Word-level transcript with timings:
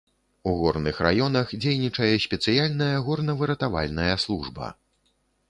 У 0.51 0.51
горных 0.61 1.01
раёнах 1.07 1.53
дзейнічае 1.65 2.09
спецыяльная 2.25 2.89
горнавыратавальная 3.11 4.15
служба. 4.27 4.73